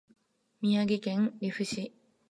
[0.61, 1.93] 宮城県利府町